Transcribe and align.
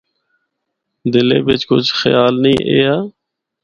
دلے 1.11 1.37
بچ 1.45 1.61
کجھ 1.69 1.89
خیال 1.99 2.33
نینھ 2.43 2.63
ایہا۔ 2.69 2.97